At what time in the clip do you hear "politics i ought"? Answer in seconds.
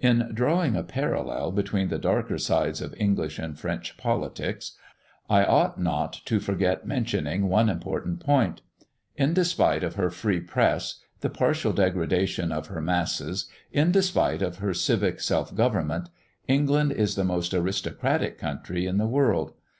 3.96-5.78